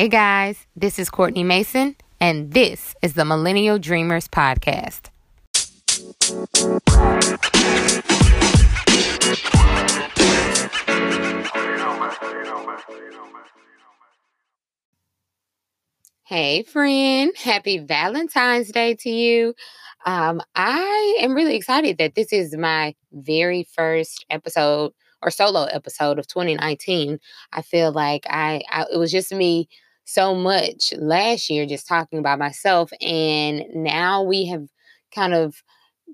Hey 0.00 0.08
guys, 0.08 0.66
this 0.74 0.98
is 0.98 1.10
Kourtni 1.10 1.44
Rashon, 1.44 1.94
and 2.18 2.54
this 2.54 2.94
is 3.02 3.12
the 3.12 3.26
Millennial 3.26 3.78
Dreamers 3.78 4.28
Podcast. 4.28 5.10
Hey, 16.24 16.62
friend. 16.62 17.32
Happy 17.36 17.76
Valentine's 17.76 18.72
Day 18.72 18.94
to 19.00 19.10
you. 19.10 19.52
Um, 20.06 20.40
I 20.54 21.18
am 21.20 21.34
really 21.34 21.56
excited 21.56 21.98
that 21.98 22.14
this 22.14 22.32
is 22.32 22.56
my 22.56 22.94
very 23.12 23.64
first 23.64 24.24
episode 24.30 24.92
or 25.20 25.30
solo 25.30 25.64
episode 25.64 26.18
of 26.18 26.26
2019. 26.26 27.18
I 27.52 27.60
feel 27.60 27.92
like 27.92 28.24
I, 28.30 28.62
I 28.70 28.86
it 28.90 28.96
was 28.96 29.12
just 29.12 29.30
me 29.30 29.68
so 30.04 30.34
much 30.34 30.92
last 30.98 31.50
year 31.50 31.66
just 31.66 31.86
talking 31.86 32.18
about 32.18 32.38
myself 32.38 32.92
and 33.00 33.64
now 33.74 34.22
we 34.22 34.46
have 34.46 34.66
kind 35.14 35.34
of 35.34 35.62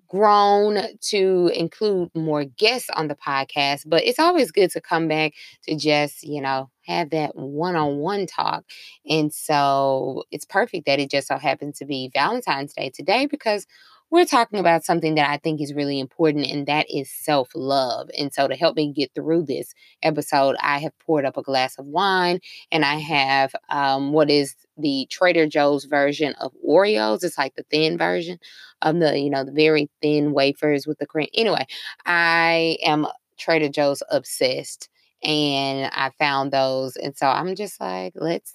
grown 0.09 0.79
to 1.01 1.51
include 1.55 2.11
more 2.15 2.45
guests 2.45 2.91
on 2.95 3.09
the 3.09 3.15
podcast, 3.17 3.83
but 3.87 4.05
it's 4.05 4.19
always 4.19 4.53
good 4.53 4.71
to 4.71 4.81
come 4.81 5.09
back 5.09 5.33
to 5.65 5.77
just, 5.77 6.23
you 6.23 6.41
know, 6.41 6.71
have 6.87 7.11
that 7.11 7.35
one 7.35 7.75
on 7.77 7.97
one 7.99 8.27
talk. 8.27 8.65
And 9.09 9.33
so 9.33 10.25
it's 10.31 10.45
perfect 10.45 10.87
that 10.87 11.01
it 11.01 11.11
just 11.11 11.29
so 11.29 11.39
happens 11.39 11.79
to 11.79 11.87
be 11.87 12.11
Valentine's 12.15 12.75
Day 12.75 12.91
today 12.95 13.27
because 13.27 13.67
we're 14.11 14.25
talking 14.25 14.59
about 14.59 14.85
something 14.85 15.17
that 15.17 15.29
I 15.29 15.39
think 15.39 15.61
is 15.61 15.75
really 15.75 15.99
important, 16.01 16.47
and 16.47 16.67
that 16.67 16.87
is 16.89 17.11
self 17.11 17.51
love. 17.55 18.09
And 18.19 18.33
so, 18.33 18.49
to 18.49 18.55
help 18.57 18.77
me 18.77 18.93
get 18.93 19.11
through 19.15 19.45
this 19.45 19.75
episode, 20.03 20.57
I 20.61 20.79
have 20.79 20.99
poured 21.01 21.25
up 21.25 21.37
a 21.37 21.43
glass 21.43 21.79
of 21.79 21.87
wine 21.87 22.41
and 22.73 22.85
I 22.85 22.97
have 22.97 23.53
um, 23.69 24.13
what 24.13 24.31
is 24.31 24.55
the 24.79 25.07
Trader 25.11 25.47
Joe's 25.47 25.85
version 25.85 26.35
of 26.41 26.53
Oreos. 26.67 27.25
It's 27.25 27.39
like 27.39 27.55
the 27.57 27.65
thin 27.71 27.99
version 27.99 28.39
of 28.83 28.99
the, 28.99 29.19
you 29.19 29.31
know, 29.31 29.45
the 29.45 29.53
very 29.53 29.89
thin 30.03 30.33
wafers 30.33 30.87
with 30.87 30.99
the 30.99 31.07
cream. 31.07 31.29
Anyway, 31.35 31.67
I 32.05 32.79
am 32.85 33.07
Trader 33.39 33.69
Joe's 33.69 34.03
obsessed 34.11 34.89
and 35.23 35.91
I 35.95 36.11
found 36.19 36.53
those. 36.53 36.97
And 36.97 37.17
so 37.17 37.27
I'm 37.27 37.55
just 37.55 37.81
like, 37.81 38.13
let's 38.17 38.55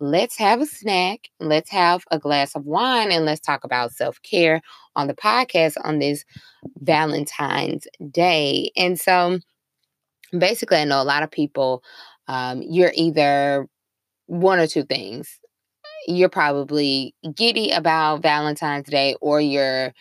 let's 0.00 0.36
have 0.38 0.60
a 0.60 0.66
snack, 0.66 1.28
let's 1.40 1.70
have 1.70 2.04
a 2.10 2.18
glass 2.18 2.56
of 2.56 2.64
wine, 2.64 3.12
and 3.12 3.24
let's 3.26 3.40
talk 3.40 3.64
about 3.64 3.92
self 3.92 4.20
care 4.22 4.60
on 4.96 5.06
the 5.06 5.14
podcast 5.14 5.76
on 5.84 5.98
this 5.98 6.24
Valentine's 6.80 7.86
Day. 8.10 8.70
And 8.76 8.98
so 8.98 9.38
basically, 10.36 10.78
I 10.78 10.84
know 10.84 11.02
a 11.02 11.04
lot 11.04 11.22
of 11.22 11.30
people, 11.30 11.82
um, 12.28 12.62
you're 12.62 12.92
either 12.94 13.66
one 14.26 14.58
or 14.58 14.66
two 14.66 14.84
things. 14.84 15.38
You're 16.06 16.28
probably 16.30 17.14
giddy 17.34 17.70
about 17.72 18.22
Valentine's 18.22 18.88
Day, 18.88 19.16
or 19.20 19.40
you're 19.40 19.92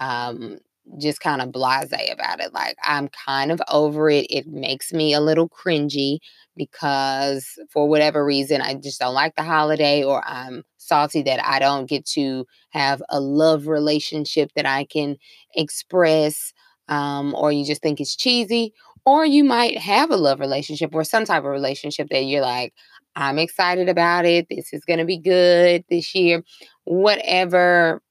um, 0.00 0.58
just 1.00 1.20
kind 1.20 1.40
of 1.42 1.52
blase 1.52 1.92
about 2.12 2.40
it. 2.40 2.52
Like, 2.52 2.76
I'm 2.84 3.08
kind 3.08 3.50
of 3.52 3.60
over 3.70 4.10
it. 4.10 4.26
It 4.30 4.46
makes 4.46 4.92
me 4.92 5.14
a 5.14 5.20
little 5.20 5.48
cringy 5.48 6.18
because 6.56 7.46
for 7.70 7.88
whatever 7.88 8.24
reason, 8.24 8.60
I 8.60 8.74
just 8.74 9.00
don't 9.00 9.14
like 9.14 9.34
the 9.36 9.42
holiday 9.42 10.04
or 10.04 10.22
I'm 10.26 10.62
salty 10.76 11.22
that 11.22 11.44
I 11.44 11.58
don't 11.58 11.88
get 11.88 12.04
to 12.08 12.46
have 12.70 13.02
a 13.08 13.20
love 13.20 13.66
relationship 13.66 14.50
that 14.56 14.66
I 14.66 14.84
can 14.84 15.16
express, 15.54 16.52
um, 16.88 17.34
or 17.34 17.50
you 17.50 17.64
just 17.64 17.82
think 17.82 18.00
it's 18.00 18.14
cheesy, 18.16 18.72
or 19.06 19.24
you 19.24 19.44
might 19.44 19.78
have 19.78 20.10
a 20.10 20.16
love 20.16 20.40
relationship 20.40 20.94
or 20.94 21.04
some 21.04 21.24
type 21.24 21.44
of 21.44 21.50
relationship 21.50 22.08
that 22.10 22.24
you're 22.24 22.42
like, 22.42 22.72
I'm 23.16 23.38
excited 23.38 23.88
about 23.88 24.24
it. 24.24 24.46
This 24.50 24.72
is 24.72 24.84
going 24.84 24.98
to 24.98 25.04
be 25.04 25.18
good 25.18 25.84
this 25.88 26.14
year. 26.14 26.42
Whatever 26.84 28.02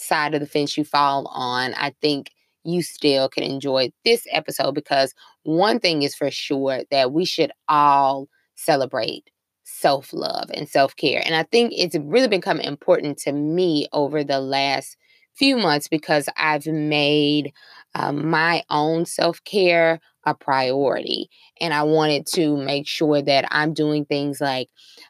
side 0.00 0.34
of 0.34 0.40
the 0.40 0.46
fence 0.46 0.76
you 0.76 0.84
fall 0.84 1.26
on, 1.28 1.74
I 1.74 1.94
think 2.00 2.30
you 2.64 2.82
still 2.82 3.28
can 3.28 3.42
enjoy 3.42 3.92
this 4.04 4.26
episode 4.32 4.74
because 4.74 5.14
one 5.44 5.80
thing 5.80 6.02
is 6.02 6.14
for 6.14 6.30
sure 6.30 6.82
that 6.90 7.12
we 7.12 7.24
should 7.24 7.52
all 7.68 8.28
celebrate 8.54 9.30
self 9.64 10.12
love 10.12 10.50
and 10.52 10.68
self 10.68 10.94
care. 10.96 11.22
And 11.24 11.34
I 11.34 11.44
think 11.44 11.72
it's 11.74 11.96
really 11.96 12.28
become 12.28 12.60
important 12.60 13.18
to 13.18 13.32
me 13.32 13.86
over 13.92 14.22
the 14.24 14.40
last 14.40 14.96
few 15.34 15.56
months 15.56 15.88
because 15.88 16.28
I've 16.36 16.66
made 16.66 17.52
um, 17.94 18.28
my 18.28 18.62
own 18.70 19.06
self 19.06 19.42
care 19.44 20.00
a 20.26 20.34
priority. 20.34 21.30
And 21.60 21.72
I 21.72 21.82
wanted 21.84 22.26
to 22.34 22.56
make 22.56 22.86
sure 22.86 23.22
that 23.22 23.46
I'm 23.50 23.72
doing 23.72 24.04
things 24.04 24.40
like 24.40 24.68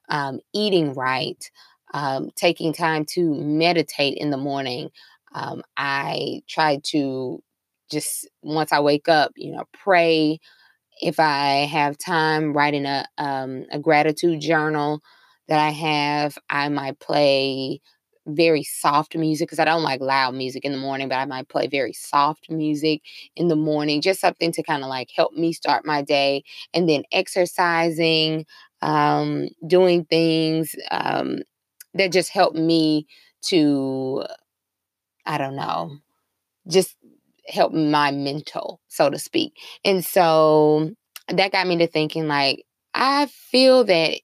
um, 0.09 0.41
eating 0.54 0.92
right, 0.94 1.42
um, 1.95 2.31
taking 2.37 2.73
time 2.73 3.05
to 3.15 3.34
meditate 3.34 4.17
in 4.19 4.31
the 4.31 4.37
morning. 4.37 4.91
Um, 5.34 5.62
I 5.77 6.43
try 6.49 6.81
to 6.91 7.43
just 7.91 8.28
once 8.43 8.73
I 8.73 8.81
wake 8.81 9.09
up, 9.09 9.33
you 9.37 9.53
know, 9.53 9.65
pray. 9.73 10.39
If 11.03 11.19
I 11.19 11.67
have 11.71 11.97
time, 11.99 12.53
writing 12.53 12.84
a 12.87 13.06
um, 13.19 13.65
a 13.71 13.78
gratitude 13.78 14.41
journal 14.41 15.01
that 15.49 15.59
I 15.59 15.71
have, 15.71 16.37
I 16.51 16.69
might 16.69 16.99
play 17.01 17.81
very 18.27 18.62
soft 18.62 19.17
music 19.17 19.49
because 19.49 19.59
I 19.59 19.65
don't 19.65 19.83
like 19.83 20.01
loud 20.03 20.34
music 20.34 20.65
in 20.65 20.72
the 20.72 20.78
morning, 20.78 21.09
but 21.09 21.17
I 21.17 21.25
might 21.25 21.49
play 21.49 21.67
very 21.69 21.93
soft 21.95 22.51
music 22.51 23.01
in 23.34 23.49
the 23.49 23.57
morning, 23.57 24.03
just 24.03 24.21
something 24.21 24.53
to 24.53 24.62
kind 24.62 24.83
of 24.83 24.91
like 24.91 25.09
help 25.15 25.33
me 25.33 25.53
start 25.55 25.87
my 25.87 26.03
day. 26.03 26.45
And 26.75 26.89
then 26.89 27.03
exercising, 27.12 28.45
um, 28.83 29.49
doing 29.67 30.05
things 30.05 30.75
um, 30.91 31.39
that 31.95 32.12
just 32.12 32.31
helped 32.31 32.56
me 32.56 33.06
to, 33.43 34.25
I 35.27 35.39
don't 35.39 35.56
know, 35.56 35.99
just 36.69 36.97
help 37.49 37.73
my 37.73 38.12
mental, 38.12 38.81
so 38.89 39.11
to 39.11 39.19
speak. 39.19 39.55
And 39.84 40.05
so 40.05 40.93
that 41.28 41.53
got 41.53 41.69
me 41.69 41.78
to 41.78 41.89
thinking 41.89 42.28
like, 42.28 42.65
I 42.95 43.27
feel 43.27 43.84
that 43.84 44.21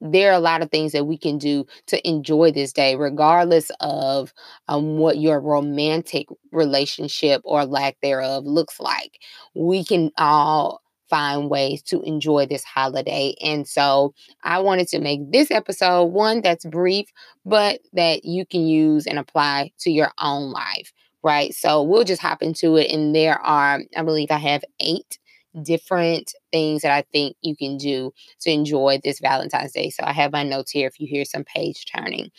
there 0.00 0.30
are 0.30 0.36
a 0.36 0.40
lot 0.40 0.62
of 0.62 0.70
things 0.70 0.92
that 0.92 1.06
we 1.06 1.18
can 1.18 1.38
do 1.38 1.66
to 1.88 2.08
enjoy 2.08 2.52
this 2.52 2.72
day, 2.72 2.96
regardless 2.96 3.70
of 3.80 4.34
um, 4.68 4.98
what 4.98 5.18
your 5.18 5.40
romantic 5.40 6.28
relationship 6.52 7.42
or 7.44 7.66
lack 7.66 7.96
thereof 8.02 8.46
looks 8.46 8.80
like. 8.80 9.20
We 9.56 9.84
can 9.84 10.12
all 10.18 10.82
find 11.08 11.50
ways 11.50 11.82
to 11.82 12.02
enjoy 12.02 12.46
this 12.46 12.64
holiday. 12.64 13.34
And 13.42 13.68
so 13.68 14.14
I 14.42 14.58
wanted 14.58 14.88
to 14.88 15.00
make 15.00 15.30
this 15.32 15.50
episode 15.50 16.04
one 16.04 16.40
that's 16.40 16.64
brief, 16.64 17.06
but 17.44 17.80
that 17.92 18.24
you 18.24 18.46
can 18.46 18.66
use 18.66 19.06
and 19.06 19.18
apply 19.18 19.72
to 19.80 19.90
your 19.90 20.12
own 20.20 20.50
life, 20.50 20.92
right? 21.22 21.54
So 21.54 21.82
we'll 21.82 22.04
just 22.04 22.22
hop 22.22 22.42
into 22.42 22.76
it. 22.76 22.90
And 22.90 23.14
there 23.14 23.38
are, 23.40 23.80
I 23.96 24.02
believe 24.02 24.30
I 24.30 24.38
have 24.38 24.64
eight 24.80 25.18
different 25.62 26.32
things 26.52 26.82
that 26.82 26.92
I 26.92 27.04
think 27.12 27.36
you 27.42 27.56
can 27.56 27.76
do 27.76 28.12
to 28.40 28.50
enjoy 28.50 28.98
this 29.04 29.20
Valentine's 29.20 29.72
Day. 29.72 29.90
So 29.90 30.02
I 30.04 30.12
have 30.12 30.32
my 30.32 30.42
notes 30.42 30.70
here 30.70 30.88
if 30.88 30.98
you 30.98 31.06
hear 31.06 31.24
some 31.24 31.44
page 31.44 31.86
turning. 31.94 32.30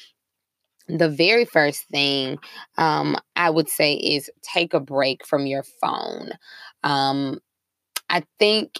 The 0.87 1.09
very 1.09 1.45
first 1.45 1.85
thing 1.85 2.37
um, 2.77 3.17
I 3.35 3.49
would 3.49 3.69
say 3.69 3.93
is 3.93 4.29
take 4.43 4.73
a 4.73 4.79
break 4.79 5.25
from 5.25 5.45
your 5.45 5.63
phone. 5.81 6.31
Um, 6.83 7.39
I 8.09 8.23
think 8.39 8.79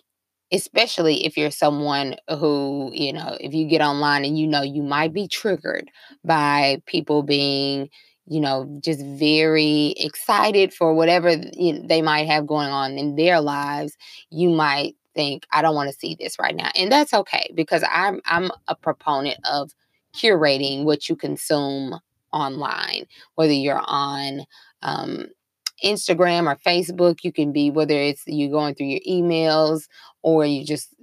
especially 0.51 1.25
if 1.25 1.37
you're 1.37 1.51
someone 1.51 2.15
who, 2.29 2.91
you 2.93 3.11
know, 3.11 3.35
if 3.39 3.53
you 3.53 3.67
get 3.67 3.81
online 3.81 4.23
and 4.25 4.37
you 4.37 4.47
know 4.47 4.61
you 4.61 4.83
might 4.83 5.13
be 5.13 5.27
triggered 5.27 5.89
by 6.23 6.81
people 6.85 7.23
being, 7.23 7.89
you 8.27 8.39
know, 8.39 8.79
just 8.83 9.03
very 9.03 9.93
excited 9.97 10.73
for 10.73 10.93
whatever 10.93 11.35
they 11.35 12.01
might 12.01 12.27
have 12.27 12.47
going 12.47 12.69
on 12.69 12.97
in 12.97 13.15
their 13.15 13.41
lives, 13.41 13.95
you 14.29 14.49
might 14.49 14.95
think, 15.15 15.45
I 15.51 15.61
don't 15.61 15.75
want 15.75 15.89
to 15.91 15.97
see 15.97 16.15
this 16.19 16.37
right 16.39 16.55
now. 16.55 16.69
And 16.75 16.91
that's 16.91 17.13
okay 17.13 17.51
because 17.55 17.83
I'm 17.91 18.21
I'm 18.25 18.51
a 18.67 18.75
proponent 18.75 19.39
of 19.51 19.71
curating 20.15 20.83
what 20.83 21.09
you 21.09 21.15
consume 21.15 21.99
online, 22.31 23.05
whether 23.35 23.51
you're 23.53 23.81
on 23.85 24.41
um, 24.81 25.27
Instagram 25.83 26.47
or 26.47 26.55
Facebook. 26.57 27.23
You 27.23 27.31
can 27.31 27.51
be 27.51 27.69
whether 27.71 27.95
it's 27.95 28.23
you 28.27 28.49
going 28.49 28.75
through 28.75 28.87
your 28.87 29.01
emails 29.07 29.83
or 30.23 30.45
you 30.45 30.65
just 30.65 30.93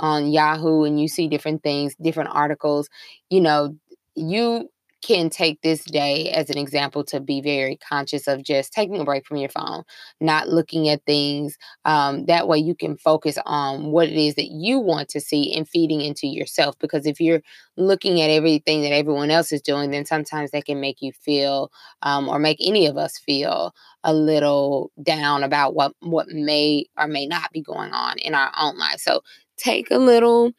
on 0.00 0.30
Yahoo 0.32 0.84
and 0.84 1.00
you 1.00 1.08
see 1.08 1.28
different 1.28 1.62
things, 1.62 1.94
different 2.02 2.30
articles. 2.32 2.88
You 3.30 3.40
know, 3.40 3.76
you 4.14 4.68
can 5.02 5.30
take 5.30 5.60
this 5.62 5.84
day 5.84 6.30
as 6.30 6.48
an 6.50 6.58
example 6.58 7.04
to 7.04 7.20
be 7.20 7.40
very 7.40 7.76
conscious 7.76 8.26
of 8.28 8.42
just 8.42 8.72
taking 8.72 9.00
a 9.00 9.04
break 9.04 9.26
from 9.26 9.38
your 9.38 9.48
phone, 9.48 9.82
not 10.20 10.48
looking 10.48 10.88
at 10.88 11.04
things. 11.06 11.58
Um, 11.84 12.26
that 12.26 12.48
way, 12.48 12.58
you 12.58 12.74
can 12.74 12.96
focus 12.96 13.38
on 13.44 13.90
what 13.90 14.08
it 14.08 14.16
is 14.16 14.36
that 14.36 14.50
you 14.50 14.78
want 14.78 15.08
to 15.10 15.20
see 15.20 15.54
and 15.54 15.68
feeding 15.68 16.00
into 16.00 16.26
yourself. 16.26 16.76
Because 16.78 17.06
if 17.06 17.20
you're 17.20 17.42
looking 17.76 18.20
at 18.20 18.30
everything 18.30 18.82
that 18.82 18.92
everyone 18.92 19.30
else 19.30 19.52
is 19.52 19.62
doing, 19.62 19.90
then 19.90 20.04
sometimes 20.04 20.50
that 20.52 20.64
can 20.64 20.80
make 20.80 21.02
you 21.02 21.12
feel, 21.12 21.70
um, 22.02 22.28
or 22.28 22.38
make 22.38 22.58
any 22.60 22.86
of 22.86 22.96
us 22.96 23.18
feel, 23.18 23.74
a 24.04 24.14
little 24.14 24.90
down 25.02 25.42
about 25.42 25.74
what 25.74 25.94
what 26.00 26.28
may 26.28 26.86
or 26.98 27.06
may 27.06 27.26
not 27.26 27.50
be 27.52 27.60
going 27.62 27.92
on 27.92 28.18
in 28.18 28.34
our 28.34 28.52
own 28.58 28.76
life. 28.78 28.98
So 28.98 29.20
take 29.56 29.90
a 29.90 29.98
little 29.98 30.52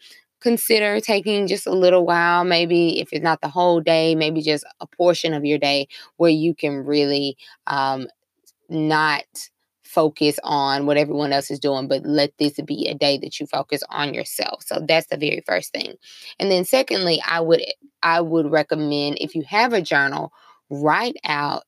consider 0.43 1.01
taking 1.01 1.47
just 1.47 1.67
a 1.67 1.73
little 1.73 2.05
while, 2.05 2.45
maybe 2.45 3.01
if 3.01 3.09
it's 3.13 3.23
not 3.23 3.41
the 3.41 3.49
whole 3.49 3.81
day, 3.81 4.15
maybe 4.15 4.41
just 4.43 4.65
a 4.81 4.87
portion 4.87 5.33
of 5.33 5.45
your 5.45 5.59
day 5.59 5.87
where 6.17 6.31
you 6.31 6.55
can 6.55 6.85
really 6.85 7.37
um, 7.67 8.07
not 8.69 9.23
focus 9.83 10.39
on 10.43 10.85
what 10.85 10.97
everyone 10.97 11.33
else 11.33 11.51
is 11.51 11.59
doing, 11.59 11.87
but 11.87 12.03
let 12.05 12.31
this 12.39 12.53
be 12.65 12.87
a 12.87 12.95
day 12.95 13.17
that 13.19 13.39
you 13.39 13.45
focus 13.45 13.83
on 13.89 14.13
yourself. 14.13 14.63
So 14.65 14.83
that's 14.87 15.07
the 15.07 15.17
very 15.17 15.43
first 15.45 15.71
thing. 15.73 15.95
And 16.39 16.49
then 16.51 16.65
secondly, 16.65 17.21
I 17.27 17.41
would 17.41 17.61
I 18.01 18.21
would 18.21 18.51
recommend 18.51 19.17
if 19.21 19.35
you 19.35 19.43
have 19.43 19.73
a 19.73 19.81
journal, 19.81 20.31
write 20.69 21.17
out 21.25 21.63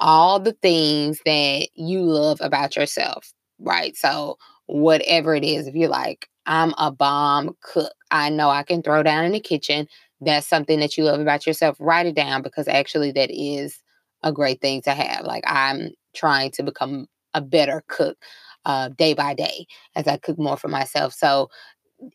all 0.00 0.40
the 0.40 0.54
things 0.54 1.20
that 1.26 1.68
you 1.74 2.02
love 2.02 2.38
about 2.42 2.76
yourself, 2.76 3.32
right? 3.60 3.96
So 3.96 4.38
whatever 4.66 5.34
it 5.36 5.44
is, 5.44 5.66
if 5.68 5.76
you're 5.76 5.90
like, 5.90 6.28
I'm 6.46 6.74
a 6.78 6.90
bomb 6.90 7.56
cook, 7.62 7.92
I 8.10 8.30
know 8.30 8.50
I 8.50 8.62
can 8.62 8.82
throw 8.82 9.02
down 9.02 9.24
in 9.24 9.32
the 9.32 9.40
kitchen. 9.40 9.86
That's 10.20 10.46
something 10.46 10.80
that 10.80 10.96
you 10.98 11.04
love 11.04 11.20
about 11.20 11.46
yourself. 11.46 11.76
Write 11.80 12.06
it 12.06 12.14
down 12.14 12.42
because 12.42 12.68
actually 12.68 13.12
that 13.12 13.30
is 13.30 13.82
a 14.22 14.32
great 14.32 14.60
thing 14.60 14.82
to 14.82 14.90
have. 14.92 15.24
Like 15.24 15.44
I'm 15.46 15.90
trying 16.14 16.50
to 16.52 16.62
become 16.62 17.06
a 17.34 17.40
better 17.40 17.82
cook 17.88 18.16
uh, 18.64 18.88
day 18.90 19.14
by 19.14 19.34
day 19.34 19.66
as 19.96 20.06
I 20.06 20.16
cook 20.18 20.38
more 20.38 20.56
for 20.56 20.68
myself. 20.68 21.14
So 21.14 21.48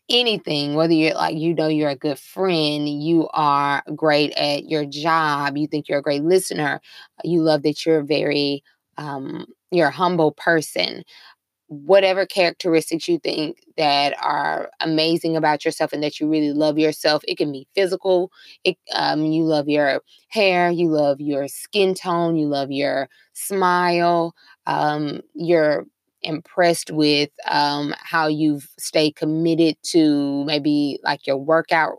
anything, 0.08 0.74
whether 0.74 0.92
you're 0.92 1.14
like, 1.14 1.36
you 1.36 1.54
know, 1.54 1.68
you're 1.68 1.90
a 1.90 1.96
good 1.96 2.18
friend, 2.18 2.88
you 2.88 3.28
are 3.32 3.82
great 3.94 4.32
at 4.32 4.68
your 4.68 4.84
job, 4.84 5.56
you 5.56 5.66
think 5.66 5.88
you're 5.88 5.98
a 5.98 6.02
great 6.02 6.22
listener, 6.24 6.80
you 7.24 7.42
love 7.42 7.62
that 7.62 7.84
you're 7.86 8.02
very, 8.02 8.62
um, 8.98 9.46
you're 9.70 9.88
a 9.88 9.92
humble 9.92 10.32
person, 10.32 11.04
whatever 11.68 12.24
characteristics 12.26 13.08
you 13.08 13.18
think 13.18 13.58
that 13.76 14.14
are 14.22 14.70
amazing 14.80 15.36
about 15.36 15.64
yourself 15.64 15.92
and 15.92 16.02
that 16.02 16.20
you 16.20 16.28
really 16.28 16.52
love 16.52 16.78
yourself 16.78 17.22
it 17.26 17.36
can 17.36 17.50
be 17.50 17.66
physical 17.74 18.30
it 18.64 18.76
um, 18.92 19.24
you 19.24 19.42
love 19.44 19.68
your 19.68 20.00
hair 20.28 20.70
you 20.70 20.88
love 20.88 21.20
your 21.20 21.48
skin 21.48 21.92
tone 21.94 22.36
you 22.36 22.46
love 22.46 22.70
your 22.70 23.08
smile 23.32 24.32
um, 24.66 25.20
you're 25.34 25.86
impressed 26.22 26.90
with 26.90 27.30
um, 27.48 27.94
how 27.98 28.26
you've 28.26 28.68
stayed 28.78 29.16
committed 29.16 29.76
to 29.82 30.44
maybe 30.44 30.98
like 31.04 31.26
your 31.26 31.36
workout 31.36 31.98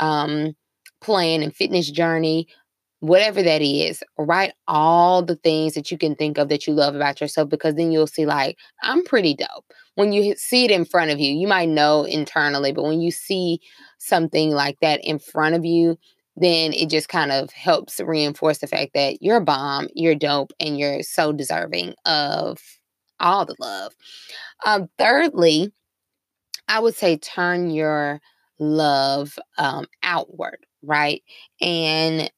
um, 0.00 0.54
plan 1.00 1.42
and 1.42 1.54
fitness 1.54 1.90
journey 1.90 2.46
whatever 3.02 3.42
that 3.42 3.62
is, 3.62 4.00
write 4.16 4.52
all 4.68 5.22
the 5.22 5.34
things 5.34 5.74
that 5.74 5.90
you 5.90 5.98
can 5.98 6.14
think 6.14 6.38
of 6.38 6.48
that 6.48 6.68
you 6.68 6.72
love 6.72 6.94
about 6.94 7.20
yourself 7.20 7.48
because 7.48 7.74
then 7.74 7.90
you'll 7.90 8.06
see, 8.06 8.24
like, 8.26 8.56
I'm 8.82 9.02
pretty 9.04 9.34
dope. 9.34 9.66
When 9.96 10.12
you 10.12 10.36
see 10.36 10.64
it 10.64 10.70
in 10.70 10.84
front 10.84 11.10
of 11.10 11.18
you, 11.18 11.34
you 11.34 11.48
might 11.48 11.68
know 11.68 12.04
internally, 12.04 12.70
but 12.72 12.84
when 12.84 13.00
you 13.00 13.10
see 13.10 13.60
something 13.98 14.50
like 14.52 14.78
that 14.82 15.00
in 15.02 15.18
front 15.18 15.56
of 15.56 15.64
you, 15.64 15.98
then 16.36 16.72
it 16.72 16.90
just 16.90 17.08
kind 17.08 17.32
of 17.32 17.50
helps 17.50 18.00
reinforce 18.00 18.58
the 18.58 18.68
fact 18.68 18.92
that 18.94 19.20
you're 19.20 19.38
a 19.38 19.44
bomb, 19.44 19.88
you're 19.94 20.14
dope, 20.14 20.52
and 20.60 20.78
you're 20.78 21.02
so 21.02 21.32
deserving 21.32 21.94
of 22.06 22.60
all 23.18 23.44
the 23.44 23.56
love. 23.58 23.92
Um, 24.64 24.88
thirdly, 24.96 25.72
I 26.68 26.80
would 26.80 26.94
say 26.94 27.16
turn 27.16 27.70
your 27.70 28.20
love 28.58 29.38
um, 29.58 29.86
outward, 30.02 30.58
right? 30.82 31.22
And 31.60 32.30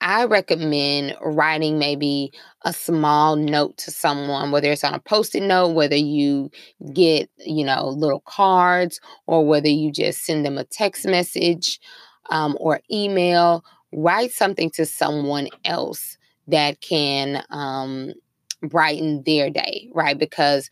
I 0.00 0.24
recommend 0.24 1.16
writing 1.20 1.78
maybe 1.78 2.32
a 2.64 2.72
small 2.72 3.36
note 3.36 3.76
to 3.78 3.90
someone, 3.90 4.50
whether 4.50 4.72
it's 4.72 4.84
on 4.84 4.94
a 4.94 4.98
post 5.00 5.34
it 5.34 5.42
note, 5.42 5.68
whether 5.74 5.96
you 5.96 6.50
get, 6.92 7.28
you 7.38 7.64
know, 7.64 7.88
little 7.88 8.20
cards, 8.20 9.00
or 9.26 9.46
whether 9.46 9.68
you 9.68 9.92
just 9.92 10.24
send 10.24 10.44
them 10.44 10.58
a 10.58 10.64
text 10.64 11.06
message 11.06 11.80
um, 12.30 12.56
or 12.60 12.80
email. 12.90 13.64
Write 13.92 14.32
something 14.32 14.70
to 14.70 14.86
someone 14.86 15.48
else 15.64 16.16
that 16.48 16.80
can 16.80 17.44
um, 17.50 18.12
brighten 18.62 19.22
their 19.24 19.50
day, 19.50 19.88
right? 19.94 20.18
Because 20.18 20.70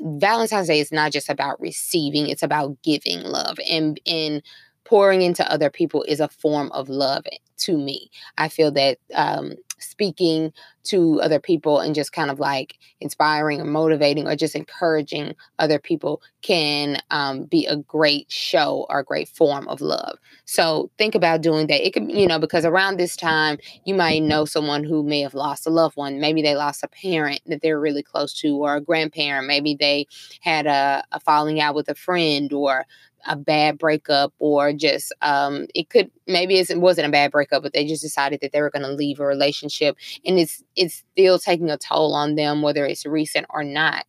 Valentine's 0.00 0.68
Day 0.68 0.80
is 0.80 0.92
not 0.92 1.12
just 1.12 1.28
about 1.28 1.60
receiving, 1.60 2.28
it's 2.28 2.42
about 2.42 2.76
giving 2.82 3.22
love. 3.22 3.58
And, 3.70 4.00
and 4.06 4.42
pouring 4.84 5.22
into 5.22 5.50
other 5.50 5.70
people 5.70 6.02
is 6.04 6.20
a 6.20 6.28
form 6.28 6.70
of 6.72 6.88
love 6.88 7.24
to 7.58 7.76
me. 7.76 8.10
I 8.38 8.48
feel 8.48 8.70
that 8.72 8.98
um, 9.14 9.54
speaking 9.78 10.52
to 10.84 11.20
other 11.20 11.38
people 11.38 11.78
and 11.78 11.94
just 11.94 12.12
kind 12.12 12.30
of 12.30 12.40
like 12.40 12.78
inspiring 13.00 13.60
or 13.60 13.64
motivating 13.64 14.26
or 14.26 14.34
just 14.34 14.56
encouraging 14.56 15.34
other 15.58 15.78
people 15.78 16.20
can 16.42 17.00
um, 17.10 17.44
be 17.44 17.66
a 17.66 17.76
great 17.76 18.30
show 18.30 18.86
or 18.88 19.00
a 19.00 19.04
great 19.04 19.28
form 19.28 19.68
of 19.68 19.80
love. 19.80 20.18
So 20.44 20.90
think 20.98 21.14
about 21.14 21.40
doing 21.40 21.68
that. 21.68 21.86
It 21.86 21.92
could, 21.92 22.10
you 22.10 22.26
know, 22.26 22.38
because 22.38 22.64
around 22.64 22.98
this 22.98 23.16
time, 23.16 23.58
you 23.84 23.94
might 23.94 24.22
know 24.22 24.44
someone 24.44 24.82
who 24.82 25.04
may 25.04 25.20
have 25.20 25.34
lost 25.34 25.66
a 25.66 25.70
loved 25.70 25.96
one. 25.96 26.20
Maybe 26.20 26.42
they 26.42 26.56
lost 26.56 26.82
a 26.82 26.88
parent 26.88 27.40
that 27.46 27.62
they're 27.62 27.80
really 27.80 28.02
close 28.02 28.34
to 28.40 28.56
or 28.56 28.76
a 28.76 28.80
grandparent. 28.80 29.46
Maybe 29.46 29.76
they 29.78 30.06
had 30.40 30.66
a, 30.66 31.04
a 31.12 31.20
falling 31.20 31.60
out 31.60 31.76
with 31.76 31.88
a 31.88 31.94
friend 31.94 32.52
or 32.52 32.86
a 33.26 33.36
bad 33.36 33.78
breakup 33.78 34.32
or 34.38 34.72
just 34.72 35.12
um, 35.22 35.66
it 35.74 35.90
could 35.90 36.10
maybe 36.26 36.58
it 36.58 36.80
wasn't 36.80 37.06
a 37.06 37.10
bad 37.10 37.30
breakup 37.30 37.62
but 37.62 37.72
they 37.72 37.86
just 37.86 38.02
decided 38.02 38.40
that 38.40 38.52
they 38.52 38.60
were 38.60 38.70
going 38.70 38.84
to 38.84 38.92
leave 38.92 39.20
a 39.20 39.26
relationship 39.26 39.96
and 40.24 40.38
it's 40.38 40.62
it's 40.76 41.04
still 41.12 41.38
taking 41.38 41.70
a 41.70 41.78
toll 41.78 42.14
on 42.14 42.34
them 42.34 42.62
whether 42.62 42.84
it's 42.84 43.06
recent 43.06 43.46
or 43.50 43.64
not. 43.64 44.06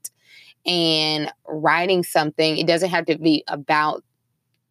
And 0.66 1.32
writing 1.48 2.04
something 2.04 2.58
it 2.58 2.68
doesn't 2.68 2.90
have 2.90 3.06
to 3.08 3.18
be 3.18 3.44
about 3.48 4.04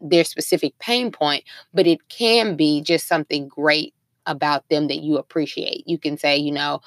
their 0.00 0.24
specific 0.24 0.76
pain 0.78 1.12
point 1.12 1.44
but 1.74 1.86
it 1.86 2.08
can 2.08 2.56
be 2.56 2.80
just 2.80 3.06
something 3.06 3.46
great 3.46 3.94
about 4.26 4.68
them 4.68 4.88
that 4.88 4.98
you 4.98 5.18
appreciate. 5.18 5.86
You 5.86 5.98
can 5.98 6.16
say 6.16 6.36
you 6.36 6.52
know 6.52 6.80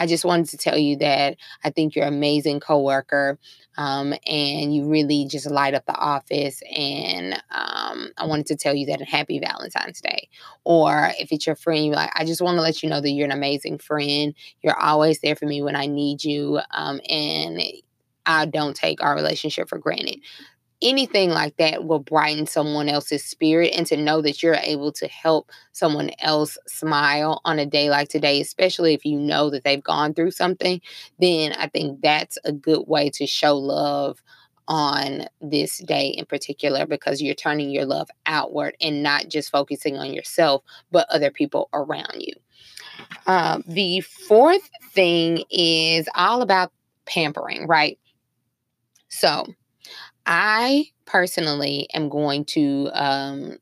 I 0.00 0.06
just 0.06 0.24
wanted 0.24 0.48
to 0.48 0.56
tell 0.56 0.78
you 0.78 0.96
that 0.96 1.36
I 1.62 1.70
think 1.70 1.94
you're 1.94 2.06
an 2.06 2.14
amazing 2.14 2.58
coworker, 2.60 3.38
um, 3.76 4.14
and 4.26 4.74
you 4.74 4.88
really 4.88 5.26
just 5.26 5.48
light 5.48 5.74
up 5.74 5.84
the 5.84 5.94
office. 5.94 6.62
And 6.74 7.34
um, 7.50 8.08
I 8.16 8.24
wanted 8.24 8.46
to 8.46 8.56
tell 8.56 8.74
you 8.74 8.86
that 8.86 9.02
a 9.02 9.04
happy 9.04 9.38
Valentine's 9.38 10.00
Day. 10.00 10.28
Or 10.64 11.12
if 11.18 11.30
it's 11.30 11.46
your 11.46 11.54
friend, 11.54 11.84
you're 11.84 11.94
like, 11.94 12.10
I 12.16 12.24
just 12.24 12.40
want 12.40 12.56
to 12.56 12.62
let 12.62 12.82
you 12.82 12.88
know 12.88 13.00
that 13.00 13.10
you're 13.10 13.26
an 13.26 13.30
amazing 13.30 13.78
friend. 13.78 14.34
You're 14.62 14.78
always 14.78 15.20
there 15.20 15.36
for 15.36 15.46
me 15.46 15.62
when 15.62 15.76
I 15.76 15.86
need 15.86 16.24
you, 16.24 16.60
um, 16.72 17.00
and 17.08 17.60
I 18.24 18.46
don't 18.46 18.74
take 18.74 19.02
our 19.02 19.14
relationship 19.14 19.68
for 19.68 19.78
granted 19.78 20.20
anything 20.82 21.30
like 21.30 21.56
that 21.56 21.84
will 21.84 21.98
brighten 21.98 22.46
someone 22.46 22.88
else's 22.88 23.24
spirit 23.24 23.72
and 23.76 23.86
to 23.86 23.96
know 23.96 24.22
that 24.22 24.42
you're 24.42 24.54
able 24.54 24.90
to 24.92 25.06
help 25.08 25.50
someone 25.72 26.10
else 26.20 26.56
smile 26.66 27.40
on 27.44 27.58
a 27.58 27.66
day 27.66 27.90
like 27.90 28.08
today 28.08 28.40
especially 28.40 28.94
if 28.94 29.04
you 29.04 29.18
know 29.18 29.50
that 29.50 29.64
they've 29.64 29.84
gone 29.84 30.14
through 30.14 30.30
something 30.30 30.80
then 31.20 31.52
i 31.58 31.66
think 31.66 32.00
that's 32.00 32.38
a 32.44 32.52
good 32.52 32.84
way 32.86 33.10
to 33.10 33.26
show 33.26 33.56
love 33.56 34.22
on 34.70 35.26
this 35.40 35.78
day 35.78 36.06
in 36.06 36.24
particular 36.24 36.86
because 36.86 37.20
you're 37.20 37.34
turning 37.34 37.70
your 37.70 37.84
love 37.84 38.08
outward 38.26 38.76
and 38.80 39.02
not 39.02 39.28
just 39.28 39.50
focusing 39.50 39.96
on 39.98 40.12
yourself 40.14 40.62
but 40.92 41.08
other 41.10 41.30
people 41.30 41.68
around 41.72 42.14
you. 42.20 42.32
Uh, 43.26 43.60
the 43.66 44.00
fourth 44.00 44.70
thing 44.92 45.42
is 45.50 46.08
all 46.14 46.40
about 46.40 46.72
pampering 47.04 47.66
right? 47.66 47.98
So 49.08 49.44
I 50.30 50.86
personally 51.06 51.88
am 51.92 52.08
going 52.08 52.44
to 52.46 52.88
um, 52.94 53.58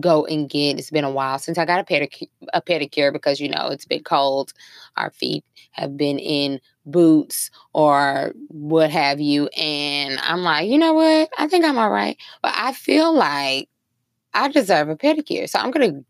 go 0.00 0.26
and 0.26 0.50
get. 0.50 0.76
It's 0.76 0.90
been 0.90 1.04
a 1.04 1.10
while 1.12 1.38
since 1.38 1.58
I 1.58 1.64
got 1.64 1.78
a 1.78 1.84
pedicure, 1.84 2.26
a 2.52 2.60
pedicure 2.60 3.12
because 3.12 3.38
you 3.40 3.48
know 3.48 3.68
it's 3.68 3.84
been 3.84 4.02
cold. 4.02 4.52
Our 4.96 5.10
feet 5.12 5.44
have 5.70 5.96
been 5.96 6.18
in 6.18 6.60
boots 6.84 7.52
or 7.72 8.32
what 8.48 8.90
have 8.90 9.20
you, 9.20 9.46
and 9.56 10.18
I'm 10.20 10.40
like, 10.42 10.68
you 10.68 10.76
know 10.76 10.92
what? 10.94 11.30
I 11.38 11.46
think 11.46 11.64
I'm 11.64 11.78
all 11.78 11.90
right, 11.90 12.16
but 12.42 12.52
I 12.56 12.72
feel 12.72 13.14
like 13.14 13.68
I 14.34 14.48
deserve 14.48 14.88
a 14.88 14.96
pedicure, 14.96 15.48
so 15.48 15.58
I'm 15.60 15.70
gonna 15.70 16.02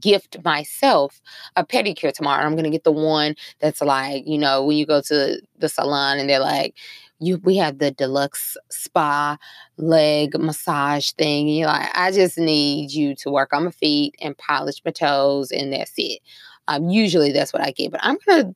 gift 0.00 0.36
myself 0.44 1.20
a 1.56 1.64
pedicure 1.64 2.12
tomorrow. 2.12 2.44
I'm 2.44 2.56
gonna 2.56 2.70
get 2.70 2.84
the 2.84 2.92
one 2.92 3.34
that's 3.60 3.80
like, 3.80 4.24
you 4.26 4.38
know, 4.38 4.64
when 4.64 4.76
you 4.76 4.86
go 4.86 5.00
to 5.02 5.40
the 5.58 5.68
salon 5.68 6.18
and 6.18 6.28
they're 6.28 6.40
like, 6.40 6.74
you 7.20 7.38
we 7.44 7.56
have 7.56 7.78
the 7.78 7.90
deluxe 7.90 8.56
spa 8.70 9.36
leg 9.76 10.38
massage 10.38 11.10
thing. 11.12 11.48
you're 11.48 11.68
like, 11.68 11.90
I 11.94 12.10
just 12.12 12.38
need 12.38 12.92
you 12.92 13.14
to 13.16 13.30
work 13.30 13.52
on 13.52 13.64
my 13.64 13.70
feet 13.70 14.14
and 14.20 14.36
polish 14.38 14.82
my 14.84 14.90
toes, 14.90 15.50
and 15.50 15.72
that's 15.72 15.92
it. 15.96 16.20
Um, 16.68 16.90
usually 16.90 17.32
that's 17.32 17.52
what 17.52 17.62
I 17.62 17.70
get, 17.72 17.90
but 17.90 18.00
I'm 18.02 18.18
gonna 18.26 18.54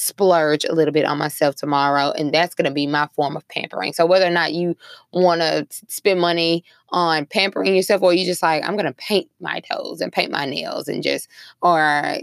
splurge 0.00 0.64
a 0.64 0.72
little 0.72 0.92
bit 0.92 1.04
on 1.04 1.18
myself 1.18 1.54
tomorrow 1.56 2.10
and 2.12 2.32
that's 2.32 2.54
going 2.54 2.64
to 2.64 2.70
be 2.70 2.86
my 2.86 3.06
form 3.14 3.36
of 3.36 3.46
pampering 3.48 3.92
so 3.92 4.06
whether 4.06 4.26
or 4.26 4.30
not 4.30 4.54
you 4.54 4.74
want 5.12 5.40
to 5.40 5.66
spend 5.88 6.20
money 6.20 6.64
on 6.88 7.26
pampering 7.26 7.74
yourself 7.74 8.00
or 8.02 8.12
you 8.14 8.24
just 8.24 8.42
like 8.42 8.64
i'm 8.64 8.76
going 8.76 8.86
to 8.86 8.94
paint 8.94 9.28
my 9.40 9.60
toes 9.60 10.00
and 10.00 10.12
paint 10.12 10.32
my 10.32 10.46
nails 10.46 10.88
and 10.88 11.02
just 11.02 11.28
or 11.60 12.18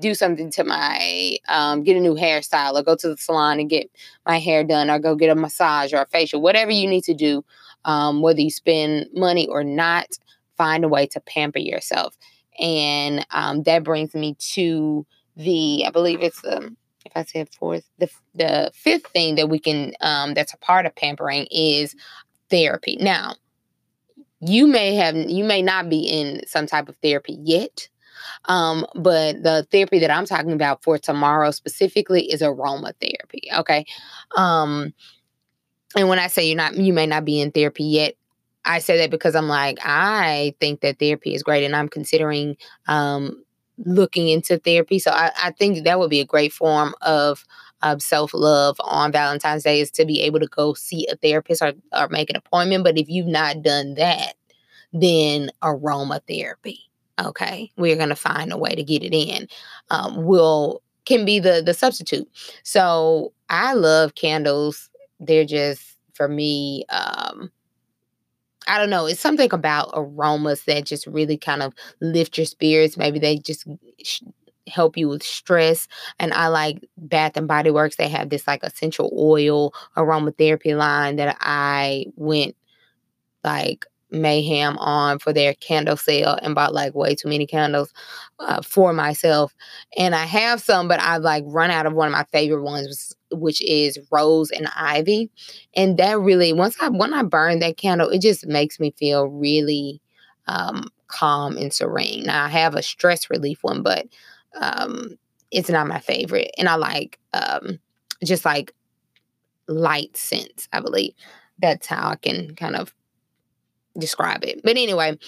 do 0.00 0.14
something 0.14 0.50
to 0.50 0.64
my 0.64 1.36
um, 1.48 1.82
get 1.82 1.96
a 1.96 2.00
new 2.00 2.14
hairstyle 2.14 2.74
or 2.74 2.82
go 2.82 2.96
to 2.96 3.08
the 3.08 3.16
salon 3.16 3.60
and 3.60 3.70
get 3.70 3.90
my 4.26 4.38
hair 4.38 4.64
done 4.64 4.90
or 4.90 4.98
go 4.98 5.14
get 5.14 5.30
a 5.30 5.34
massage 5.34 5.92
or 5.92 6.02
a 6.02 6.06
facial 6.06 6.40
whatever 6.42 6.70
you 6.70 6.88
need 6.88 7.04
to 7.04 7.14
do 7.14 7.44
um, 7.84 8.22
whether 8.22 8.40
you 8.40 8.50
spend 8.50 9.08
money 9.14 9.46
or 9.48 9.62
not, 9.62 10.18
find 10.56 10.84
a 10.84 10.88
way 10.88 11.06
to 11.08 11.20
pamper 11.20 11.58
yourself. 11.58 12.16
And 12.58 13.26
um, 13.30 13.62
that 13.64 13.84
brings 13.84 14.14
me 14.14 14.36
to 14.52 15.06
the, 15.36 15.84
I 15.86 15.90
believe 15.90 16.22
it's 16.22 16.40
the, 16.42 16.74
if 17.04 17.12
I 17.14 17.24
said 17.24 17.50
fourth, 17.50 17.84
the 17.98 18.08
the 18.34 18.70
fifth 18.72 19.08
thing 19.08 19.34
that 19.34 19.50
we 19.50 19.58
can 19.58 19.92
um, 20.00 20.32
that's 20.32 20.54
a 20.54 20.58
part 20.58 20.86
of 20.86 20.94
pampering 20.94 21.46
is 21.50 21.94
therapy. 22.48 22.96
Now, 22.98 23.34
you 24.40 24.66
may 24.66 24.94
have 24.94 25.14
you 25.14 25.44
may 25.44 25.60
not 25.60 25.90
be 25.90 26.00
in 26.00 26.46
some 26.46 26.66
type 26.66 26.88
of 26.88 26.96
therapy 27.02 27.36
yet. 27.42 27.88
Um, 28.46 28.86
but 28.94 29.42
the 29.42 29.66
therapy 29.70 29.98
that 30.00 30.10
I'm 30.10 30.26
talking 30.26 30.52
about 30.52 30.82
for 30.82 30.98
tomorrow 30.98 31.50
specifically 31.50 32.30
is 32.30 32.42
aromatherapy. 32.42 33.52
Okay. 33.58 33.84
Um, 34.36 34.92
and 35.96 36.08
when 36.08 36.18
I 36.18 36.26
say 36.26 36.46
you're 36.46 36.56
not, 36.56 36.76
you 36.76 36.92
may 36.92 37.06
not 37.06 37.24
be 37.24 37.40
in 37.40 37.52
therapy 37.52 37.84
yet, 37.84 38.14
I 38.64 38.78
say 38.78 38.96
that 38.98 39.10
because 39.10 39.34
I'm 39.34 39.48
like, 39.48 39.78
I 39.82 40.54
think 40.60 40.80
that 40.80 40.98
therapy 40.98 41.34
is 41.34 41.42
great 41.42 41.64
and 41.64 41.76
I'm 41.76 41.88
considering 41.88 42.56
um, 42.88 43.44
looking 43.78 44.28
into 44.28 44.58
therapy. 44.58 44.98
So 44.98 45.10
I, 45.10 45.30
I 45.42 45.50
think 45.52 45.84
that 45.84 45.98
would 45.98 46.10
be 46.10 46.20
a 46.20 46.24
great 46.24 46.52
form 46.52 46.94
of 47.02 47.44
self 47.98 48.32
love 48.32 48.76
on 48.80 49.12
Valentine's 49.12 49.64
Day 49.64 49.80
is 49.80 49.90
to 49.92 50.04
be 50.04 50.22
able 50.22 50.40
to 50.40 50.46
go 50.46 50.74
see 50.74 51.06
a 51.08 51.16
therapist 51.16 51.62
or, 51.62 51.74
or 51.92 52.08
make 52.08 52.30
an 52.30 52.36
appointment. 52.36 52.84
But 52.84 52.98
if 52.98 53.08
you've 53.08 53.26
not 53.26 53.62
done 53.62 53.94
that, 53.94 54.34
then 54.92 55.50
aromatherapy. 55.62 56.78
Okay, 57.20 57.70
we're 57.76 57.96
gonna 57.96 58.16
find 58.16 58.52
a 58.52 58.58
way 58.58 58.74
to 58.74 58.82
get 58.82 59.04
it 59.04 59.14
in. 59.14 59.46
Um, 59.90 60.24
will 60.24 60.82
can 61.04 61.24
be 61.24 61.38
the 61.38 61.62
the 61.64 61.74
substitute. 61.74 62.28
So 62.64 63.32
I 63.48 63.74
love 63.74 64.14
candles. 64.16 64.90
They're 65.20 65.44
just 65.44 65.96
for 66.14 66.28
me. 66.28 66.84
Um, 66.88 67.50
I 68.66 68.78
don't 68.78 68.90
know. 68.90 69.06
It's 69.06 69.20
something 69.20 69.52
about 69.52 69.90
aromas 69.94 70.64
that 70.64 70.86
just 70.86 71.06
really 71.06 71.36
kind 71.36 71.62
of 71.62 71.74
lift 72.00 72.38
your 72.38 72.46
spirits. 72.46 72.96
Maybe 72.96 73.18
they 73.18 73.36
just 73.36 73.66
help 74.66 74.96
you 74.96 75.08
with 75.08 75.22
stress. 75.22 75.86
And 76.18 76.32
I 76.32 76.48
like 76.48 76.78
Bath 76.96 77.36
and 77.36 77.46
Body 77.46 77.70
Works. 77.70 77.96
They 77.96 78.08
have 78.08 78.30
this 78.30 78.46
like 78.46 78.62
essential 78.62 79.12
oil 79.18 79.74
aromatherapy 79.96 80.76
line 80.76 81.16
that 81.16 81.36
I 81.40 82.06
went 82.16 82.56
like 83.44 83.86
mayhem 84.14 84.78
on 84.78 85.18
for 85.18 85.32
their 85.32 85.54
candle 85.54 85.96
sale 85.96 86.38
and 86.42 86.54
bought 86.54 86.74
like 86.74 86.94
way 86.94 87.14
too 87.14 87.28
many 87.28 87.46
candles 87.46 87.92
uh, 88.38 88.62
for 88.62 88.92
myself. 88.92 89.54
And 89.96 90.14
I 90.14 90.24
have 90.24 90.60
some, 90.60 90.88
but 90.88 91.00
I've 91.00 91.22
like 91.22 91.44
run 91.46 91.70
out 91.70 91.86
of 91.86 91.94
one 91.94 92.08
of 92.08 92.12
my 92.12 92.24
favorite 92.32 92.62
ones, 92.62 93.14
which 93.30 93.60
is 93.62 93.98
rose 94.10 94.50
and 94.50 94.68
ivy. 94.76 95.30
And 95.74 95.96
that 95.98 96.18
really, 96.18 96.52
once 96.52 96.76
I 96.80 96.88
when 96.88 97.12
I 97.12 97.22
burn 97.22 97.58
that 97.60 97.76
candle, 97.76 98.10
it 98.10 98.20
just 98.20 98.46
makes 98.46 98.80
me 98.80 98.92
feel 98.92 99.26
really 99.26 100.00
um, 100.46 100.88
calm 101.08 101.56
and 101.56 101.72
serene. 101.72 102.24
Now 102.24 102.44
I 102.44 102.48
have 102.48 102.74
a 102.74 102.82
stress 102.82 103.30
relief 103.30 103.58
one, 103.62 103.82
but 103.82 104.06
um, 104.60 105.18
it's 105.50 105.70
not 105.70 105.86
my 105.86 106.00
favorite. 106.00 106.50
And 106.58 106.68
I 106.68 106.74
like 106.76 107.18
um, 107.32 107.78
just 108.24 108.44
like 108.44 108.74
light 109.68 110.16
scents, 110.16 110.68
I 110.72 110.80
believe. 110.80 111.12
That's 111.60 111.86
how 111.86 112.10
I 112.10 112.16
can 112.16 112.54
kind 112.56 112.76
of 112.76 112.92
describe 113.98 114.44
it. 114.44 114.60
But 114.62 114.76
anyway, 114.76 115.18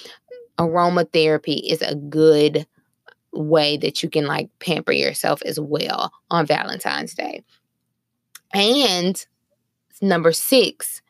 aromatherapy 0.58 1.60
is 1.70 1.82
a 1.82 1.94
good 1.94 2.66
way 3.32 3.76
that 3.76 4.02
you 4.02 4.08
can 4.08 4.26
like 4.26 4.48
pamper 4.60 4.92
yourself 4.92 5.42
as 5.44 5.60
well 5.60 6.12
on 6.30 6.46
Valentine's 6.46 7.14
Day. 7.14 7.44
And 8.54 9.24
number 10.00 10.32
six, 10.32 11.02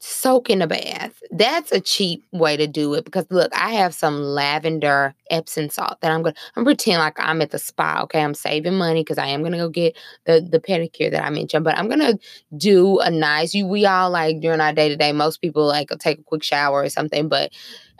soak 0.00 0.48
in 0.48 0.62
a 0.62 0.66
bath. 0.66 1.22
That's 1.30 1.72
a 1.72 1.80
cheap 1.80 2.24
way 2.32 2.56
to 2.56 2.66
do 2.66 2.94
it 2.94 3.04
because 3.04 3.26
look, 3.30 3.50
I 3.56 3.72
have 3.72 3.92
some 3.94 4.22
lavender 4.22 5.14
Epsom 5.30 5.68
salt 5.70 6.00
that 6.00 6.10
I'm 6.12 6.22
gonna 6.22 6.34
I'm 6.56 6.64
pretend 6.64 6.98
like 7.00 7.18
I'm 7.18 7.42
at 7.42 7.50
the 7.50 7.58
spa. 7.58 8.02
Okay, 8.04 8.22
I'm 8.22 8.34
saving 8.34 8.76
money 8.76 9.02
because 9.02 9.18
I 9.18 9.26
am 9.26 9.42
gonna 9.42 9.56
go 9.58 9.68
get 9.68 9.96
the 10.24 10.40
the 10.48 10.60
pedicure 10.60 11.10
that 11.10 11.24
I 11.24 11.30
mentioned, 11.30 11.64
but 11.64 11.76
I'm 11.76 11.88
gonna 11.88 12.14
do 12.56 13.00
a 13.00 13.10
nice. 13.10 13.54
You 13.54 13.66
we 13.66 13.86
all 13.86 14.10
like 14.10 14.40
during 14.40 14.60
our 14.60 14.72
day 14.72 14.88
to 14.88 14.96
day. 14.96 15.12
Most 15.12 15.40
people 15.40 15.66
like 15.66 15.90
take 15.98 16.18
a 16.20 16.22
quick 16.22 16.42
shower 16.44 16.82
or 16.82 16.88
something, 16.90 17.28
but 17.28 17.50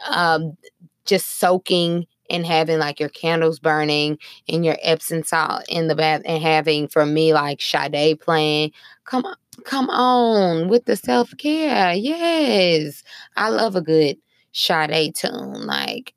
um, 0.09 0.57
just 1.05 1.39
soaking 1.39 2.05
and 2.29 2.45
having 2.45 2.77
like 2.79 2.99
your 2.99 3.09
candles 3.09 3.59
burning 3.59 4.17
and 4.47 4.63
your 4.63 4.77
Epsom 4.81 5.23
salt 5.23 5.63
in 5.67 5.87
the 5.87 5.95
bath 5.95 6.21
and 6.25 6.41
having 6.41 6.87
for 6.87 7.05
me 7.05 7.33
like 7.33 7.61
Sade 7.61 8.19
playing. 8.19 8.71
Come 9.05 9.25
on, 9.25 9.35
come 9.59 9.89
on 9.89 10.67
with 10.69 10.85
the 10.85 10.95
self 10.95 11.35
care. 11.37 11.93
Yes, 11.93 13.03
I 13.35 13.49
love 13.49 13.75
a 13.75 13.81
good 13.81 14.17
Sade 14.51 15.15
tune. 15.15 15.65
Like 15.65 16.13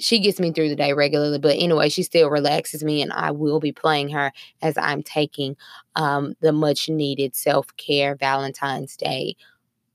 she 0.00 0.18
gets 0.18 0.40
me 0.40 0.52
through 0.52 0.68
the 0.70 0.76
day 0.76 0.92
regularly, 0.92 1.38
but 1.38 1.56
anyway, 1.56 1.88
she 1.88 2.02
still 2.02 2.30
relaxes 2.30 2.82
me, 2.84 3.02
and 3.02 3.12
I 3.12 3.30
will 3.30 3.60
be 3.60 3.72
playing 3.72 4.10
her 4.10 4.32
as 4.62 4.76
I'm 4.78 5.02
taking 5.02 5.56
um, 5.96 6.34
the 6.40 6.52
much 6.52 6.88
needed 6.88 7.34
self 7.36 7.74
care 7.76 8.16
Valentine's 8.16 8.96
Day 8.96 9.36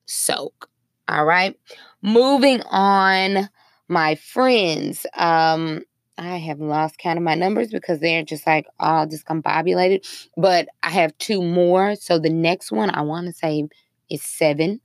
soak. 0.06 0.70
All 1.08 1.26
right, 1.26 1.58
moving 2.02 2.62
on 2.70 3.50
my 3.88 4.16
friends. 4.16 5.06
Um, 5.16 5.84
I 6.20 6.38
have 6.38 6.60
lost 6.60 6.98
count 6.98 7.18
of 7.18 7.24
my 7.24 7.36
numbers 7.36 7.70
because 7.70 8.00
they're 8.00 8.24
just 8.24 8.46
like 8.46 8.68
all 8.80 9.08
discombobulated. 9.08 10.06
But 10.36 10.68
I 10.84 10.90
have 10.90 11.18
two 11.18 11.42
more. 11.42 11.96
So 11.96 12.20
the 12.20 12.30
next 12.30 12.72
one 12.72 12.90
I 12.90 13.02
want 13.02 13.28
to 13.28 13.34
say 13.34 13.68
is 14.10 14.22
seven 14.22 14.82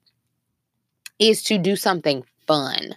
is 1.19 1.43
to 1.45 1.59
do 1.59 1.75
something 1.75 2.25
fun. 2.47 2.97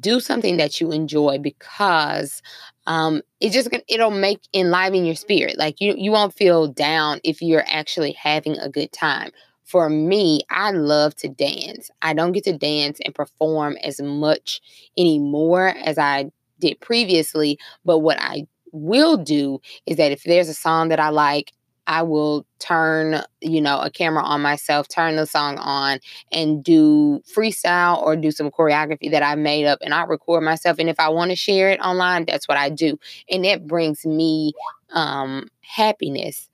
Do 0.00 0.20
something 0.20 0.58
that 0.58 0.80
you 0.80 0.92
enjoy 0.92 1.38
because 1.38 2.42
um, 2.86 3.22
it 3.40 3.50
just 3.50 3.70
it'll 3.88 4.10
make 4.10 4.40
enliven 4.54 5.04
your 5.04 5.14
spirit. 5.16 5.58
Like 5.58 5.80
you 5.80 5.94
you 5.96 6.12
won't 6.12 6.34
feel 6.34 6.68
down 6.68 7.20
if 7.24 7.42
you're 7.42 7.64
actually 7.66 8.12
having 8.12 8.56
a 8.58 8.68
good 8.68 8.92
time 8.92 9.30
for 9.68 9.90
me, 9.90 10.40
I 10.48 10.70
love 10.70 11.14
to 11.16 11.28
dance. 11.28 11.90
I 12.00 12.14
don't 12.14 12.32
get 12.32 12.44
to 12.44 12.56
dance 12.56 13.00
and 13.04 13.14
perform 13.14 13.76
as 13.84 14.00
much 14.00 14.62
anymore 14.96 15.68
as 15.68 15.98
I 15.98 16.30
did 16.60 16.80
previously. 16.80 17.58
But 17.84 17.98
what 17.98 18.18
I 18.20 18.46
will 18.72 19.16
do 19.16 19.60
is 19.86 19.96
that 19.96 20.12
if 20.12 20.22
there's 20.24 20.48
a 20.48 20.54
song 20.54 20.88
that 20.88 21.00
I 21.00 21.08
like, 21.10 21.52
I 21.86 22.02
will 22.02 22.44
turn, 22.58 23.22
you 23.40 23.62
know, 23.62 23.80
a 23.80 23.90
camera 23.90 24.22
on 24.22 24.42
myself, 24.42 24.88
turn 24.88 25.16
the 25.16 25.24
song 25.24 25.56
on 25.56 26.00
and 26.30 26.62
do 26.62 27.22
freestyle 27.34 28.02
or 28.02 28.14
do 28.14 28.30
some 28.30 28.50
choreography 28.50 29.10
that 29.10 29.22
I 29.22 29.34
made 29.36 29.64
up 29.64 29.78
and 29.80 29.94
I 29.94 30.02
record 30.02 30.42
myself. 30.42 30.78
And 30.78 30.90
if 30.90 31.00
I 31.00 31.08
want 31.08 31.30
to 31.30 31.36
share 31.36 31.70
it 31.70 31.80
online, 31.80 32.26
that's 32.26 32.46
what 32.46 32.58
I 32.58 32.68
do. 32.68 32.98
And 33.30 33.46
it 33.46 33.66
brings 33.66 34.04
me 34.04 34.52
um 34.90 35.48
happiness 35.62 36.48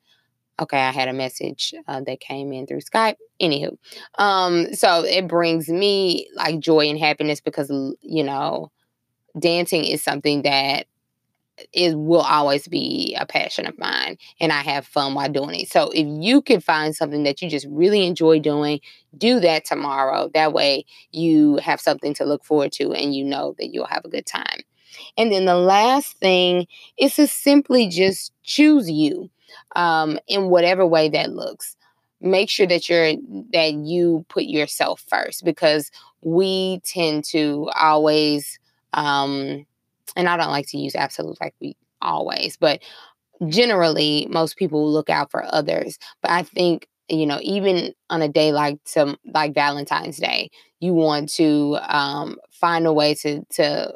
Okay, 0.61 0.78
I 0.78 0.92
had 0.92 1.08
a 1.08 1.12
message 1.12 1.75
uh, 1.88 2.00
that 2.02 2.20
came 2.20 2.52
in 2.52 2.66
through 2.66 2.80
Skype. 2.80 3.16
Anywho, 3.42 3.76
um, 4.18 4.73
so 4.73 5.04
it 5.04 5.26
brings 5.26 5.68
me 5.68 6.28
like 6.37 6.61
joy 6.61 6.88
and 6.88 6.99
happiness 6.99 7.40
because 7.40 7.70
you 8.00 8.23
know, 8.23 8.70
dancing 9.38 9.84
is 9.84 10.02
something 10.02 10.42
that 10.42 10.86
it 11.72 11.96
will 11.98 12.20
always 12.20 12.66
be 12.66 13.16
a 13.18 13.26
passion 13.26 13.66
of 13.66 13.78
mine 13.78 14.16
and 14.40 14.52
I 14.52 14.62
have 14.62 14.86
fun 14.86 15.14
while 15.14 15.28
doing 15.28 15.60
it. 15.60 15.70
So 15.70 15.90
if 15.94 16.06
you 16.06 16.42
can 16.42 16.60
find 16.60 16.94
something 16.96 17.22
that 17.24 17.40
you 17.40 17.48
just 17.48 17.66
really 17.70 18.06
enjoy 18.06 18.40
doing, 18.40 18.80
do 19.16 19.38
that 19.40 19.64
tomorrow. 19.64 20.30
That 20.34 20.52
way 20.52 20.84
you 21.12 21.56
have 21.58 21.80
something 21.80 22.14
to 22.14 22.24
look 22.24 22.44
forward 22.44 22.72
to 22.72 22.92
and 22.92 23.14
you 23.14 23.24
know 23.24 23.54
that 23.58 23.72
you'll 23.72 23.86
have 23.86 24.04
a 24.04 24.08
good 24.10 24.26
time. 24.26 24.60
And 25.16 25.32
then 25.32 25.44
the 25.44 25.56
last 25.56 26.18
thing 26.18 26.66
is 26.98 27.16
to 27.16 27.26
simply 27.26 27.88
just 27.88 28.32
choose 28.42 28.90
you 28.90 29.30
um, 29.76 30.18
in 30.28 30.50
whatever 30.50 30.86
way 30.86 31.08
that 31.10 31.32
looks. 31.32 31.76
Make 32.20 32.48
sure 32.48 32.66
that 32.66 32.88
you're 32.88 33.14
that 33.52 33.74
you 33.74 34.24
put 34.28 34.44
yourself 34.44 35.04
first 35.08 35.44
because 35.44 35.90
we 36.22 36.80
tend 36.84 37.24
to 37.26 37.68
always 37.78 38.58
um, 38.94 39.66
and 40.16 40.28
I 40.28 40.36
don't 40.36 40.50
like 40.50 40.68
to 40.68 40.78
use 40.78 40.94
absolute 40.94 41.40
like 41.40 41.54
we 41.60 41.76
always, 42.02 42.56
but 42.56 42.82
generally 43.48 44.26
most 44.30 44.56
people 44.56 44.90
look 44.90 45.10
out 45.10 45.30
for 45.30 45.44
others. 45.54 45.98
But 46.22 46.30
I 46.32 46.42
think 46.42 46.88
you 47.08 47.26
know 47.26 47.38
even 47.42 47.94
on 48.10 48.22
a 48.22 48.28
day 48.28 48.52
like 48.52 48.78
some 48.84 49.16
like 49.34 49.54
Valentine's 49.54 50.18
Day, 50.18 50.50
you 50.80 50.94
want 50.94 51.30
to 51.34 51.78
um, 51.88 52.38
find 52.50 52.86
a 52.86 52.92
way 52.92 53.14
to 53.16 53.44
to 53.54 53.94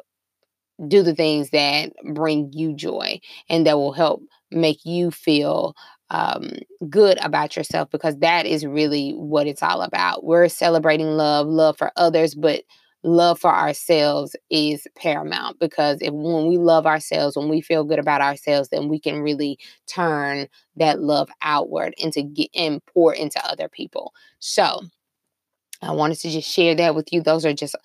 do 0.87 1.03
the 1.03 1.15
things 1.15 1.49
that 1.49 1.91
bring 2.13 2.51
you 2.53 2.73
joy 2.73 3.19
and 3.49 3.65
that 3.67 3.77
will 3.77 3.91
help 3.91 4.21
make 4.51 4.85
you 4.85 5.11
feel 5.11 5.75
um, 6.09 6.51
good 6.89 7.17
about 7.23 7.55
yourself 7.55 7.89
because 7.91 8.17
that 8.19 8.45
is 8.45 8.65
really 8.65 9.11
what 9.11 9.45
it's 9.45 9.61
all 9.61 9.81
about. 9.81 10.23
We're 10.23 10.47
celebrating 10.47 11.07
love, 11.07 11.47
love 11.47 11.77
for 11.77 11.91
others, 11.97 12.33
but 12.33 12.63
love 13.03 13.39
for 13.39 13.53
ourselves 13.53 14.35
is 14.49 14.85
paramount 14.95 15.59
because 15.59 15.99
if 16.01 16.13
when 16.13 16.47
we 16.47 16.57
love 16.57 16.85
ourselves, 16.85 17.37
when 17.37 17.49
we 17.49 17.61
feel 17.61 17.83
good 17.83 17.99
about 17.99 18.21
ourselves, 18.21 18.69
then 18.69 18.89
we 18.89 18.99
can 18.99 19.21
really 19.21 19.57
turn 19.87 20.47
that 20.75 21.01
love 21.01 21.29
outward 21.41 21.93
into 21.97 22.23
get 22.23 22.49
and 22.53 22.83
pour 22.85 23.13
into 23.13 23.43
other 23.45 23.69
people. 23.69 24.13
So 24.39 24.81
I 25.81 25.91
wanted 25.91 26.19
to 26.19 26.29
just 26.29 26.49
share 26.49 26.75
that 26.75 26.95
with 26.95 27.11
you. 27.11 27.21
Those 27.21 27.45
are 27.45 27.53
just 27.53 27.75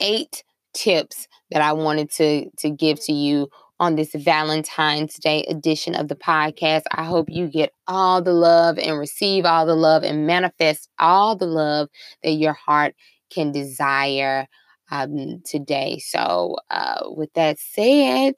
eight 0.00 0.44
tips 0.74 1.26
that 1.50 1.62
I 1.62 1.72
wanted 1.72 2.10
to 2.12 2.50
to 2.58 2.70
give 2.70 3.00
to 3.06 3.12
you 3.12 3.48
on 3.80 3.94
this 3.94 4.12
Valentine's 4.14 5.14
Day 5.16 5.44
edition 5.44 5.94
of 5.94 6.08
the 6.08 6.16
podcast. 6.16 6.82
I 6.92 7.04
hope 7.04 7.30
you 7.30 7.46
get 7.46 7.72
all 7.86 8.20
the 8.20 8.32
love 8.32 8.76
and 8.78 8.98
receive 8.98 9.44
all 9.44 9.66
the 9.66 9.76
love 9.76 10.02
and 10.02 10.26
manifest 10.26 10.88
all 10.98 11.36
the 11.36 11.46
love 11.46 11.88
that 12.22 12.32
your 12.32 12.54
heart 12.54 12.94
can 13.30 13.52
desire 13.52 14.46
um, 14.90 15.42
today. 15.44 15.98
So, 15.98 16.56
uh, 16.70 17.08
with 17.10 17.32
that 17.34 17.58
said, 17.58 18.34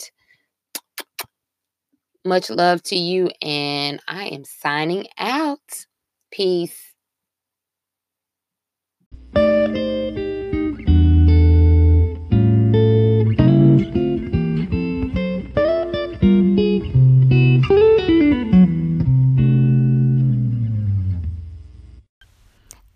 much 2.24 2.50
love 2.50 2.82
to 2.84 2.96
you, 2.96 3.30
and 3.40 4.00
I 4.06 4.26
am 4.26 4.44
signing 4.44 5.06
out. 5.18 5.86
Peace. 6.30 6.89